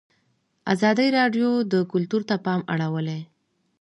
ازادي 0.73 1.07
راډیو 1.17 1.49
د 1.71 1.73
کلتور 1.91 2.21
ته 2.29 2.35
پام 2.45 2.61
اړولی. 2.73 3.19